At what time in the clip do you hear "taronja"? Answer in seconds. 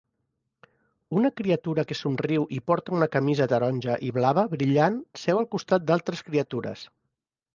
3.51-3.99